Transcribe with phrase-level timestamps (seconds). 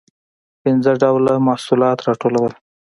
[0.61, 2.51] پنځه ډوله محصولات راټولول.